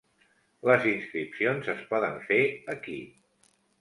[0.69, 2.41] Les inscripcions es poden fer
[2.77, 3.01] aquí.